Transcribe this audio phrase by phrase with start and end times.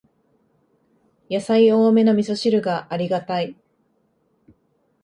[1.29, 3.55] やさい多めのみそ汁がありがたい